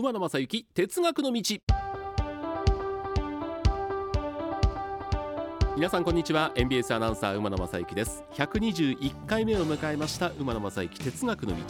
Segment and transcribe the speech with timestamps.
[0.00, 1.42] 馬野正幸哲学の道。
[5.76, 6.52] 皆さんこんにちは。
[6.54, 8.24] NBS アナウンサー馬野正幸です。
[8.32, 11.62] 121回目を迎えました馬野正幸哲学の道、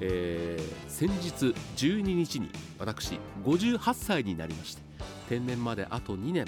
[0.00, 2.50] えー、先日12日に
[2.80, 4.82] 私58歳になりまして
[5.28, 6.46] 定年まであと2年、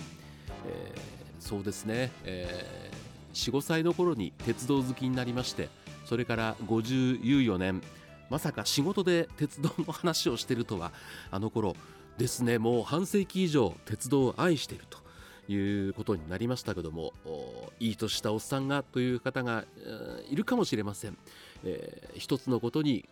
[0.67, 0.99] えー、
[1.39, 5.69] そうですね、えー、45歳の頃に鉄道好きになりまして
[6.07, 7.83] それから54年。
[8.31, 10.93] まさか仕事で鉄道の話をしているとは
[11.31, 11.75] あの頃
[12.19, 15.05] ですねもう半世紀以上鉄道を愛していると
[15.53, 17.13] いうことになりましたけども
[17.81, 19.65] いいとしたおっさんがという方が
[20.31, 21.19] いるかもしれません、
[21.65, 23.09] えー、一つのことに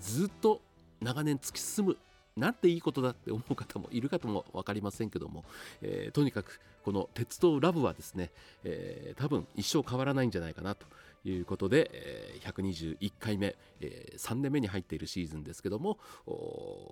[0.00, 0.60] ずっと
[1.00, 1.96] 長年突き進む
[2.36, 5.44] なんていいことだって思う方もいるかとも分かりませんけども、
[5.82, 8.30] えー、とにかくこの鉄道ラブはですね、
[8.64, 10.86] えー、多分一生変わらないんじゃないかなと。
[11.24, 15.98] いうことで、えー、121回目、えー、3年目に入っているシーズンですけども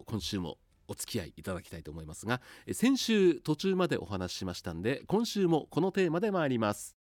[0.07, 2.41] 今週もお付き合いいただきたいと思いますが
[2.73, 6.97] 先週途中までお話ししましたんで今週もこのテーマで参ります。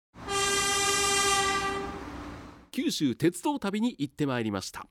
[2.74, 4.88] 九州鉄道旅に行ってまいりました。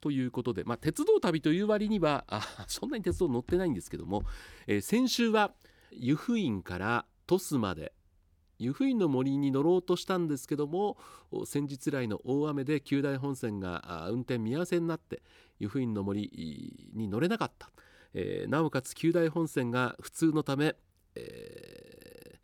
[0.00, 4.22] ということで、まあ、鉄道旅という割にはあそんなに鉄道乗ってないんですけども、
[4.68, 5.52] えー、先週は
[5.90, 7.92] 湯布院から鳥栖まで
[8.60, 10.98] 湯布院の森に乗ろうとしたんですけども
[11.46, 15.22] 先日来の大雨で九大本線が運転見合わせになって
[15.58, 16.30] 湯布院の森
[16.94, 17.70] に乗れなかった、
[18.12, 20.76] えー、なおかつ九大本線が普通のため、
[21.14, 22.38] えー、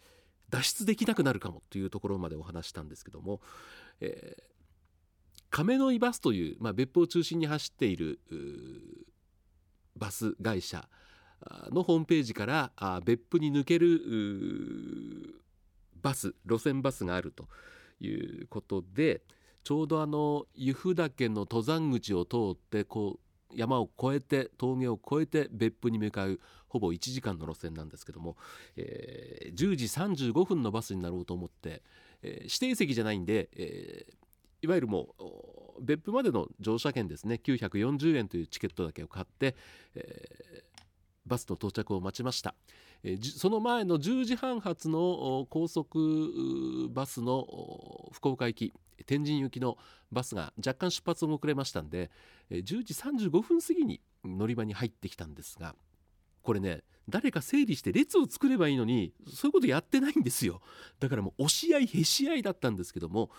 [0.48, 3.42] 脱出できなくなるかもというところまでお話したんですけども、
[4.00, 4.42] えー、
[5.50, 8.20] 亀の井バスという、まあ、別府を中心に走っている
[9.96, 10.88] バス会社
[11.70, 12.72] のホームページから
[13.04, 14.00] 別府に抜ける
[16.06, 17.48] バス路線バスがあると
[18.00, 19.22] いうことで
[19.64, 23.18] ちょうどあの由布岳の登山口を通ってこ
[23.50, 26.38] う山を越えて峠を越えて別府に向かう
[26.68, 28.36] ほぼ1時間の路線なんですけども、
[28.76, 31.82] えー、10時35分のバスになろうと思って、
[32.22, 35.08] えー、指定席じゃないんで、えー、いわゆるも
[35.80, 39.56] う別府までの乗車券ですね940円というチケットだけを買って、
[39.96, 40.62] え
[41.26, 42.54] バスの到着を待ちました、
[43.22, 47.46] その前の10時半発の高速バスの
[48.12, 48.72] 福岡行き
[49.06, 49.76] 天神行きの
[50.10, 52.10] バスが若干出発を遅れましたんで、
[52.50, 55.74] え、10時35分過ぎに乗り場に入ってきたんですが
[56.42, 60.60] これね誰か整理して列を作ればいいのにそういうことやってないんですよ。
[60.98, 63.30] だからもう押し合いへし合いだったんですけども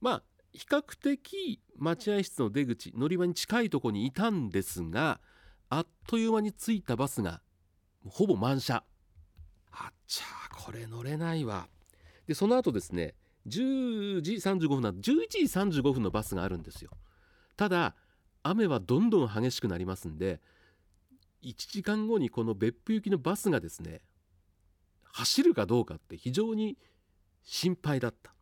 [0.00, 0.22] まあ
[0.52, 5.20] 比較的待合室の出口乗り場に近いとこにいたんですが
[5.68, 7.40] あっという間に着いたバスが
[8.08, 8.82] ほぼ満車。
[9.72, 11.68] あっちゃこれ乗れないわ。
[12.26, 13.14] でその後ですね
[13.46, 15.38] 10時35分な11時
[15.80, 16.90] 35分のバスがあるんですよ。
[17.56, 17.94] ただ
[18.42, 20.40] 雨はどんどん激しくなりますんで
[21.42, 24.00] 1時間後にこの別府行きのバスがですね
[25.04, 26.76] 走るかどうかって非常に
[27.42, 28.34] 心配だった。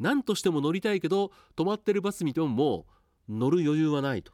[0.00, 2.86] 何としても乗りたいけど止まってるバス見てもも
[3.28, 4.32] う乗る余裕はないと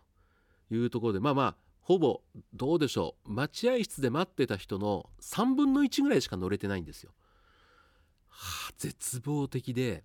[0.70, 1.56] いうところでまあまあ
[1.90, 2.20] ほぼ
[2.54, 3.32] どうでしょう。
[3.32, 7.10] 待合室で待ってた人の3分の1ぐらいしか乗れてないんですよ。
[8.28, 10.04] はあ、絶望的で。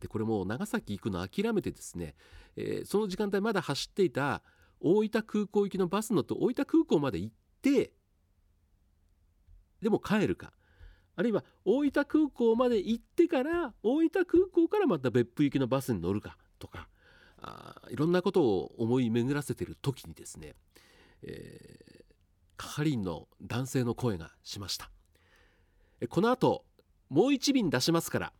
[0.00, 2.14] でこれもう長崎行くの諦めてですね、
[2.56, 4.40] えー、その時間帯まだ走っていた
[4.80, 7.92] 大分空港行きのバス乗って大分空港まで行って
[9.82, 10.54] でも帰るか。
[11.16, 16.88] あるいは大分空港まで行ってから大分空港からまた別府行きのバスに乗るかとか
[17.42, 20.54] あいろんなことを思い巡らせてる時にですね
[21.26, 22.04] えー、
[22.56, 24.90] 係員の男性の声がしました。
[26.08, 26.64] この後
[27.08, 28.32] もう一便出しますから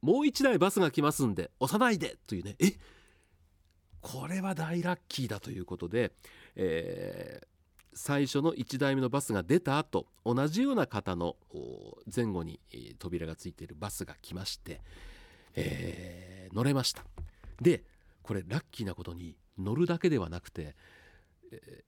[0.00, 2.56] もう一台バスが来ますんで押さないでというね。
[2.58, 2.74] え
[4.00, 6.12] これは大ラッキーだということで、
[6.56, 7.46] えー、
[7.94, 11.36] 最初の1台目のバスが出た後同じような方の
[12.14, 12.58] 前後に
[12.98, 14.80] 扉がついているバスが来まして、
[15.54, 17.04] えー、乗れました。
[17.60, 17.84] で
[18.22, 20.74] これラッキーなことに乗るだけではなくて、
[21.52, 21.84] え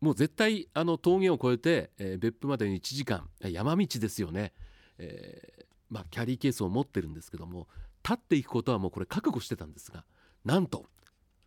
[0.00, 4.52] もう絶対あの峠を越えて、えー、別府までに1時間山道ですよね、
[4.98, 7.66] えー、まあ、キャリーケースを持ってるんですけども
[8.04, 10.04] 立っていくことはもうこれ覚悟してたんですが
[10.44, 10.86] なんと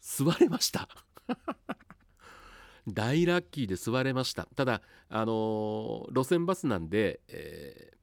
[0.01, 0.89] 座れました。
[2.87, 4.47] 大ラッキーで座れました。
[4.55, 7.93] ただあのー、路線バスなんで、え、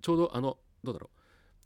[0.00, 1.10] ちょうどあのどうだろ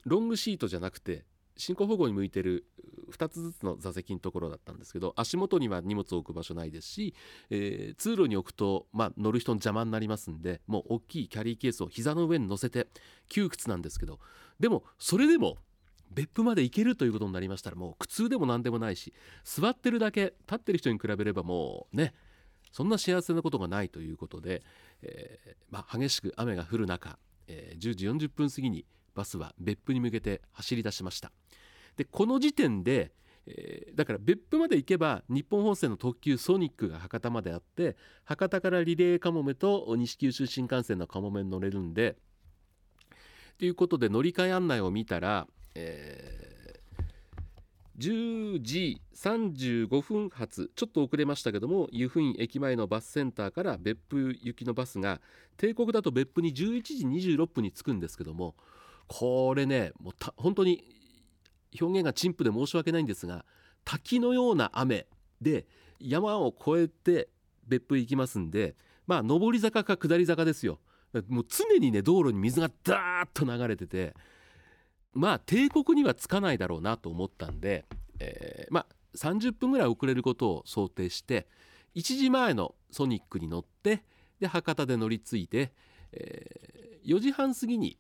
[0.06, 0.08] う。
[0.08, 1.25] ロングシートじゃなくて
[1.56, 2.66] 進行方向に向いてる
[3.12, 7.14] 2つずつの座席のところだったんですけど足元には荷物を置く場所ないですし、
[7.50, 12.88] えー、通路に置くと、まあ、乗る人の邪魔になりますんでもう大きいキャリーケースを膝の上に乗せて
[13.28, 14.18] 窮屈なんですけど
[14.58, 15.58] でもそれでも
[16.10, 19.12] 別府まで行けるということになりましたらもう苦痛でも何でもないし
[19.44, 22.14] 座ってるだけ立ってる人に比べればもうね
[22.70, 24.62] そんな幸せなことがないということで、
[25.02, 31.32] えーまあ、激しく雨が降る中、えー10時40分過ぎにバスは別府に向けて走り出しました。
[31.96, 33.12] でこの時点で、
[33.46, 42.16] えーだから別府まで行けば日本本線の特急ソニックが博多まであって博多からリレーかもめと西九州新幹線のかもめに乗れるんで
[43.58, 46.42] ということで乗り換え案内を見たら、えー
[47.98, 55.20] 10時35分発ちょっと遅れましたけども湯布院駅前のバスセンターから別府行きのバスが
[55.56, 58.56] 帝国だと別府に11時26分に着くんですけども
[59.06, 60.82] これねもうた本当に
[61.80, 63.44] 表現が陳腐で申し訳ないんですが
[63.84, 65.06] 滝のような雨
[65.40, 65.66] で
[65.98, 67.28] 山を越えて
[67.66, 68.74] 別府行きますんで
[69.06, 70.78] まあ上り坂か下り坂ですよ。
[71.28, 74.14] もう常にね道路に水がダーッと流れてて
[75.12, 77.84] まあ帝国には着かないだろうなと思ったんで、
[78.19, 81.46] えーまあ30分ぐらい遅れることを想定して
[81.94, 84.04] 1時前のソニックに乗って
[84.40, 85.74] で博多で乗り継いで、
[86.12, 87.98] えー4時半過ぎに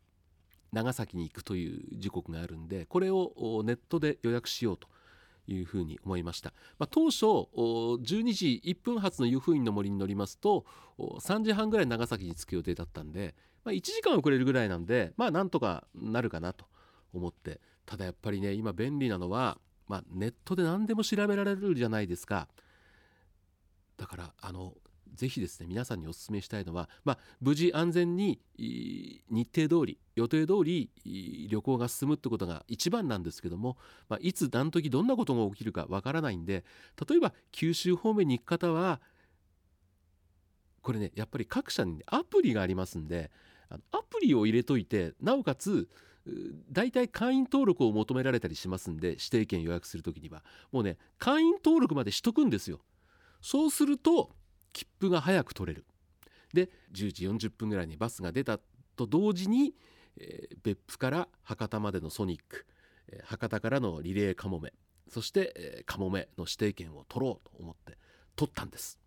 [0.72, 4.88] 長崎に行くという時刻があるんでこれをネットで予約しようと
[5.46, 10.64] いうふうに思いました、まあ、当初12時1分発の湯布院の森に乗りますと
[10.98, 13.34] 3時半ぐらい長崎に着く予定だったんで、
[13.64, 16.66] まあ、1時間遅れるぐらいなんでまあなんとかなるかなと
[17.12, 19.58] 思ってただやっぱりね今便利なのは、
[19.88, 22.48] まあ、ネットで何でも調べられるじゃないですか。
[23.96, 24.74] だからあの
[25.14, 30.90] ぜひですね皆さんにお勧めしたいのは、まあ、無事安全に日程通り予定通り
[31.50, 33.76] 旅行が進むってことが一番なんですけども、
[34.08, 36.64] まあ、いつ何時どんなことが起きるかわからないんで
[37.08, 39.00] 例えば九州方面に行く方は
[40.82, 43.30] これねやっぱり各社に、アプリがありますんで
[43.68, 45.88] アプリを入れといてなおかつ
[46.70, 50.44] 大体会員登録を求められたりしますんで指定券予約する時には。
[50.70, 52.80] もうね会員登録までしとくんですよ。
[53.40, 54.30] そうすると
[54.72, 55.84] 切符が早く取れる。
[56.52, 58.58] で10時40分ぐらいにバスが出た
[58.96, 59.74] と同時に、
[60.18, 62.66] えー別府から博多までのソニック、
[63.08, 64.72] えー博多からのリレーかもめ
[65.08, 67.96] そして、えーかもめの指定券を取ろうと思って
[68.36, 68.98] 取ったんです。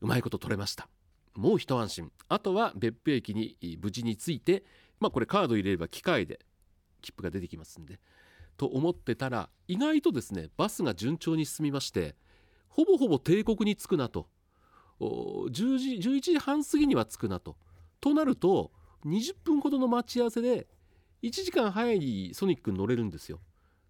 [0.00, 0.88] うまいこと取れました。
[1.34, 2.12] もう一安心。
[2.28, 4.64] あとは別府駅に無事に着いて
[5.00, 6.40] まあこれカード入れれば機械で
[7.02, 8.00] 切符が出てきますんで
[8.56, 12.16] と思ってたら意外とですねバスが順調に進みまして
[12.78, 14.28] ほぼほぼ帝国に着くなと。
[15.00, 17.56] 10時11時半過ぎには着くなと。
[18.00, 18.70] となると
[19.04, 20.68] 20分ほどの待ち合わせで
[21.24, 23.40] 1時間早いソニックに乗れるんですよ。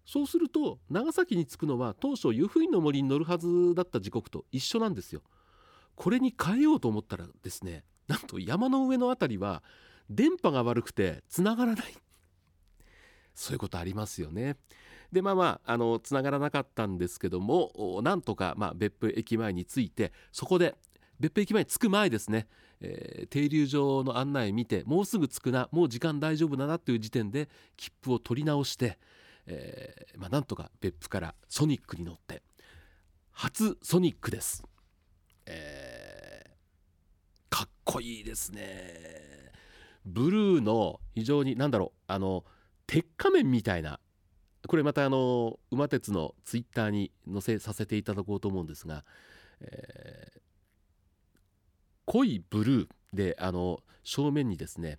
[0.07, 5.21] そうすると長崎に着くのは当初湯布院の森に乗るはずだった時刻と一緒なんですよ。
[5.95, 9.61] これに変えようと思ったらですねなんと山の上の辺りは
[10.09, 11.93] 電波が悪くて繋がらない。
[13.35, 14.57] そういうことありますよね。
[15.11, 20.75] でまあまああの繋がらなかったんですけどもなんとか、まあ、別府駅前に着いてそこで
[21.19, 22.47] 別府駅前に着く前ですね、
[22.81, 28.97] えー停留場の案内見てもうすぐ着くなもう時間大丈夫だなっていう時点で切符を取り直して、
[29.45, 32.41] えーまあ、なんとか別府からソニックに乗って
[33.31, 34.63] 初ソニックです、
[35.45, 36.29] えー
[37.49, 38.61] かっこいいですね。
[40.05, 42.45] ブルーの非常に何だろうあの
[42.87, 43.99] 鉄仮面みたいな
[44.69, 49.03] これまたあの馬鉄のツイッターに載せさせていただこうと思うんですが、
[49.61, 50.39] えー
[52.05, 54.97] 濃いブルーであの正面にですね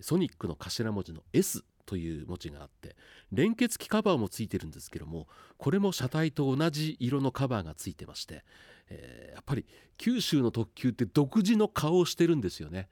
[0.00, 2.96] ソニックの頭文字の S という文字があって
[3.30, 5.26] 連結機カバーもついてるんですけども
[5.58, 8.42] これも車体と同じ色のカバーがついてまして、
[8.88, 9.66] えーやっぱり
[9.98, 12.88] 九州の特急って独自の顔をしてるんですよね。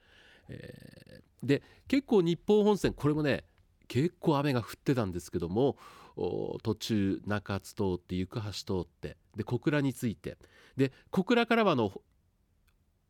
[0.49, 3.45] えーで結構日本本線これもね
[3.87, 5.77] 結構雨が降ってたんですけども
[6.15, 10.37] 途中中津通って行橋通ってで小倉に着いて
[10.77, 11.91] で小倉からはの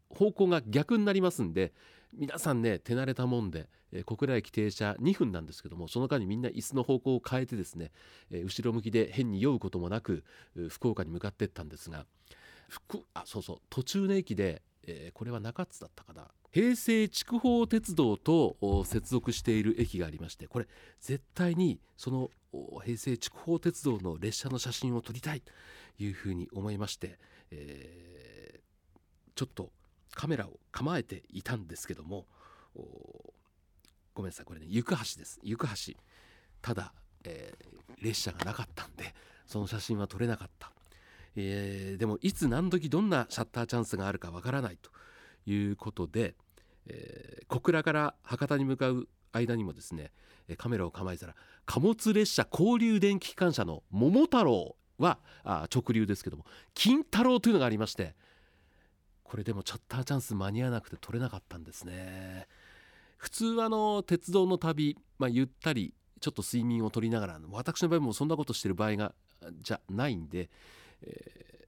[0.10, 1.74] 方向が逆になりますんで
[2.14, 7.92] 皆さんね手慣れたもんで、えー小倉駅停車2分なんですけどもその間にみんな椅子の方向を変えてですね、
[8.32, 10.24] えー後ろ向きで変に酔うこともなく
[10.70, 12.06] 福岡に向かってったんですが
[12.70, 20.68] 福あそうそう途中の駅で、えーこれは中津だったかな平成筑豊鉄道と接続している駅がありましてこれ
[21.02, 22.32] 絶対にその
[22.82, 25.52] 平成筑豊鉄道の列車の写真を撮りたいと
[26.02, 27.20] いうふうに思いまして、
[27.52, 28.60] えー
[29.36, 29.70] ちょっと
[30.14, 32.26] カメラを構えていたんですけども
[34.14, 35.42] ごめんなさいこれね行橋です。
[35.44, 35.94] 行橋。
[36.62, 36.94] ただ、
[37.26, 39.14] えー列車がなかったんで
[39.46, 40.72] その写真は撮れなかった、
[41.36, 44.90] えーでもいつ何時どんなシャッターチャンスがあるかわからないと
[45.46, 46.36] いうことで、
[46.88, 50.12] えー小倉から博多に向かう間にもですね
[50.58, 58.16] カメラを構えたら貨物列車交流電気機関車の桃太郎はあ直流ですけども金太郎というのがありまして
[59.24, 62.48] これでもチャッターチャンス間に合わなくて取れなかったんですね。
[63.18, 69.16] 普通あの鉄道の旅、まあ、ゆったりちょっと睡眠をとりながら私の場合もそんなことしてる場合が
[69.62, 70.50] じゃないんで、
[71.02, 71.66] えー、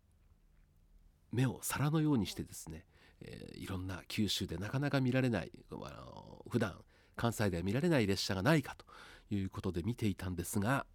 [1.31, 2.85] 目を皿のようにしてですね、
[3.21, 6.75] えー、いろんな九州でなかなか見られないあの普段
[7.15, 8.85] 関西では見られない列車がないかと
[9.33, 10.85] いうことで見ていたんですが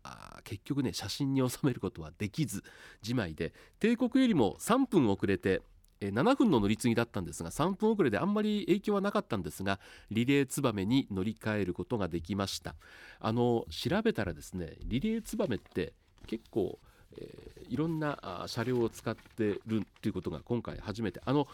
[0.44, 2.62] 結局ね写真に収めることはできず
[3.02, 5.62] 自前で帝国よりも3分遅れて
[6.00, 9.78] 7分の乗り継ぎだったんですが3分遅れであんまり影響はなかったんですが
[10.10, 12.74] リレーツバメに乗り換えることができました。
[13.20, 15.92] あの調べたらですねリレーツバメって
[16.26, 16.78] 結構、
[17.16, 21.46] えー、いろんな車両を使ってるということが今回初めてあの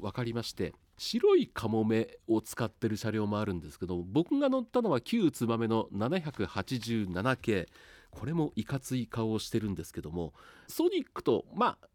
[0.00, 7.66] 分かりまして白いカモメを使ってる車両もあるんですけど僕が乗ったのは旧ツバメの787系。
[8.10, 10.32] これもいかつい顔をしてるんですけども
[10.66, 11.88] ソニックとまあ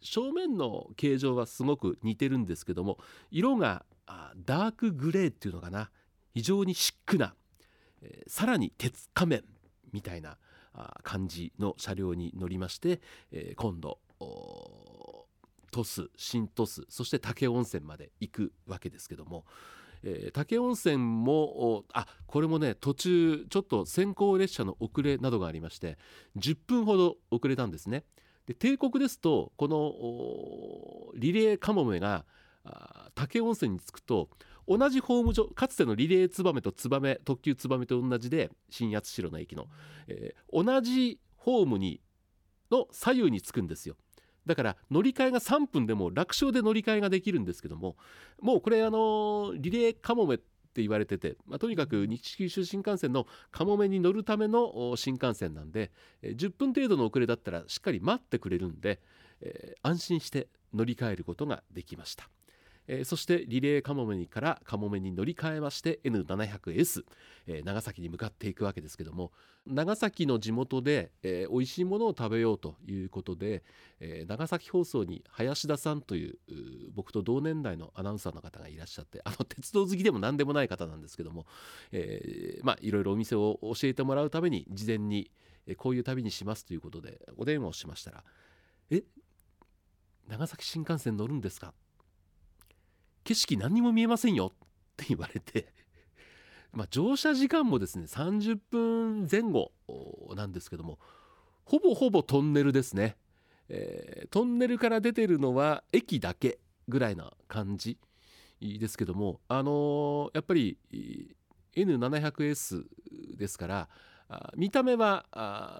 [0.00, 2.96] 正面の形状はすごく似てるんですけども
[3.30, 3.84] 色が
[4.46, 5.90] ダークグレーっていうのかな。
[6.32, 7.34] 非常にシックな、
[8.02, 9.44] えー、さらに鉄仮面
[9.92, 10.38] みたいな
[11.02, 13.00] 感じの車両に乗りまして、
[13.32, 13.98] えー、今度
[15.70, 19.44] 鳥栖新鳥栖そして武温泉まで行くわけですけども、
[20.02, 25.98] えー、武温泉もあこれもね途中ちょっと先行列車の遅れなどがありまして
[26.36, 28.04] 10分ほど遅れたんですね。
[28.46, 32.24] で帝国ですとこのリレーカモメが
[33.14, 34.28] 武温泉に着くと
[34.70, 39.66] 同じホーム上かつてのリレーツバメとツバメ特急ツバメと同じで新八代の駅の、
[40.06, 42.00] えー、同じホームに
[42.70, 43.96] の左右につくんですよ
[44.46, 47.96] だから乗り換えが3分でも楽勝で乗り換えができるんですけども
[48.40, 55.90] もうこれあのリレーカモメって言われてて、まあ、とにかく西九州新幹線のかもめに乗るための新幹線なんで、
[56.22, 59.00] え10分程度の遅れだったらしっかり待ってくれるんで、
[59.40, 62.30] えー、安心して乗り換えることができました。
[62.92, 67.04] えー、そしてリレーかもめにからかもめに乗り換えまして N700S、
[67.46, 69.30] えー、長崎に向かっていくわけですけども
[69.64, 73.62] 長崎の地元で、えー、美味しいものを食べようということで、
[74.00, 76.38] え、長崎放送に林田さんという
[76.92, 81.46] 僕と同年代のアナウンサーの方がいらっしゃってあの鉄道好きでも何でもない方なんですけども、
[81.92, 85.30] え、まあいろいろお店を教えてもらうために事前に
[85.76, 88.24] こういう旅にしますということでお電話をしましたら
[88.90, 89.04] 「え？
[90.26, 91.74] 長崎新幹線乗るんですか?」
[93.30, 94.50] 景色何にも見えませんよっ
[94.96, 95.72] て言われて
[96.74, 99.70] ま乗車時間もですね30分前後
[100.34, 100.98] なんですけども
[101.64, 103.16] ほぼほぼトンネルですね、
[103.68, 106.58] えー、トンネルから出てるのは駅だけ
[106.88, 107.98] ぐらいな感じ
[108.60, 110.76] ですけどもあのー、やっぱり
[111.76, 112.84] N700S
[113.36, 113.88] ですから
[114.56, 115.24] 見た目は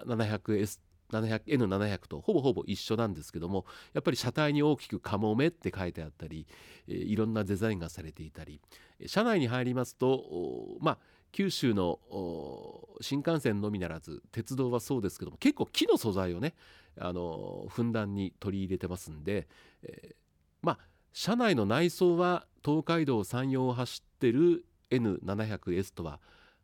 [0.07, 0.79] 700S
[1.19, 6.47] N700 とほぼほぼ一緒なんですけどもやっぱり車体に大きく「かもめ」って書いてあったり、
[6.87, 8.59] いろんなデザインがされていたり
[9.05, 10.97] 車内に入りますとまあ
[11.31, 11.99] 九州の
[12.99, 16.53] 新幹線のみならず鉄道はそうですけども結構木の素材をね
[16.99, 19.47] あのふんだんに取り入れてますんで、
[19.83, 20.15] えー、
[20.61, 20.79] まあ
[21.13, 26.19] 車内の内装は東海道山陽を走ってる N700S とは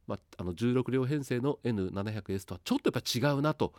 [0.08, 3.74] まあ、あの16両編成の N700S とはちょっとやっぱ違うなと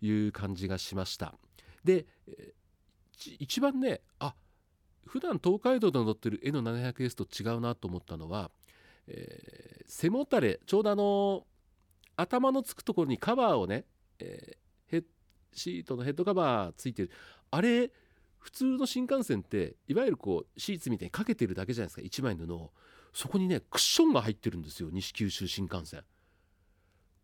[0.00, 1.34] いう感じがしました。
[1.84, 2.06] で
[3.38, 4.34] 一番ねあ
[5.06, 8.50] 普段東海道で乗ってる N700S と違うなと思ったのは、
[9.06, 11.46] えー、背もたれちょうどあの
[12.16, 13.84] 頭のつくところにカバーをね、
[14.18, 15.04] えー、ヘ
[15.52, 17.10] シートのヘッドカバーついてる。
[17.50, 17.90] あれ
[18.38, 22.72] 普通の新幹線っていわゆるこうシーツみたいにかけてるだけじゃないですか1枚布を。
[23.14, 26.02] そこにねクッションが入ってるんですよ西九州新幹線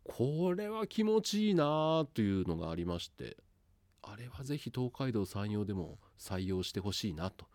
[0.05, 3.37] これは気持ちいいなというのがありまして
[4.03, 7.47] あれはぜひ東海道山陽でも採用してほしいなと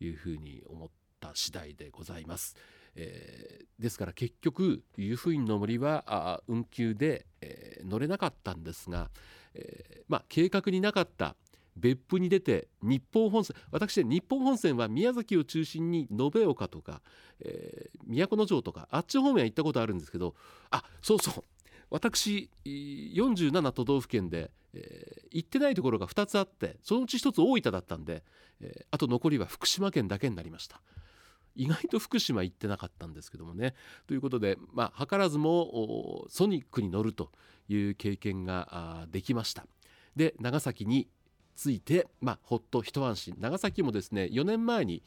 [0.00, 0.88] いうふうに思っ
[1.20, 2.56] た次第でございます。
[2.94, 9.10] えー、ですから結局湯布院の森はあ運休で、えー、乗れなかったんですが、
[9.54, 11.36] えー、まあ、計画になかった
[11.76, 17.00] 別府に出て日本本線私日本本線は宮崎を中心に延岡とか、
[17.40, 20.34] えー、都城とかあっち方面は行ったことあるんですけど
[20.70, 21.44] あそうそう。
[21.90, 28.22] 私47都道府県で、えー、行ってないところが2つあってそのうち1つ大分だったんで、
[28.62, 30.80] えー、あと残りは福島県だけになりました。
[31.54, 33.74] 意外と福島行ってなかったんですけどもね。
[34.06, 37.30] ということでまあ図らずもソニックに乗ると
[37.68, 39.66] いう経験ができました。
[40.16, 41.08] で長崎に
[41.62, 43.36] ついて、まあ、ほっと一安心。
[43.38, 45.00] 長崎もですね4年前に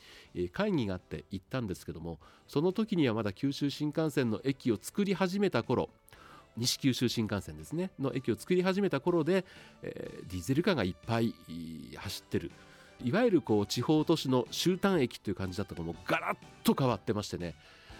[0.53, 5.89] 会議があって行ったんですけどもその時にはまだ九州新幹線の駅を作り始めた頃
[6.55, 9.43] 西九州新幹線ですねの駅を作り始めた頃で、
[9.81, 11.35] えー、ディーゼルカーがいっぱい
[11.97, 12.51] 走ってる。
[13.03, 17.53] いわゆるこう地方都市の終端駅という感じだったのもガラッと変わってましてね、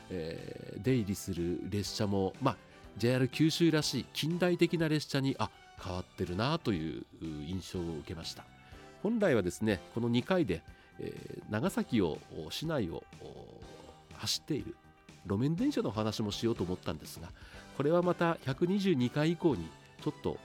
[0.09, 2.57] えー、出入りする列車も、まあ、
[2.97, 5.49] JR 九州らしい近代的な列車にあ
[5.85, 8.43] 変わってるなという印象を受けました。
[9.03, 10.63] 本来はですねこの2回で、
[10.99, 12.17] えー、長崎を
[12.49, 13.03] 市内を
[14.13, 14.75] 走っている
[15.27, 17.29] 路面電車の話もしようと思ったんですが
[17.77, 19.69] これはまた122回以降に
[20.03, 20.37] ちょっと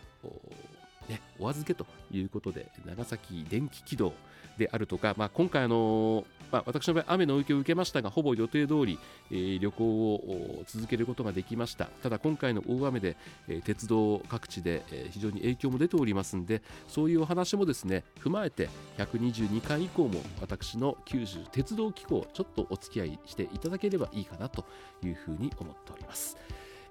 [1.09, 4.13] ね、お預けということで長崎電気軌道
[4.59, 8.99] であるとか、まあ、今回あの、まあ、私の場合雨の影響を受けましたがほぼ予定通り、
[9.31, 13.17] えー、旅行を続けることができましたただ今回の大雨で、
[13.49, 24.65] えー、鉄道各地で、えー、非常に影響も出ておりますのでそういうお話もですね踏まえて122回以降も私の九州鉄道機構ちょっとお付き合いしていただければいいかなと
[25.03, 26.37] いうふうに思っております。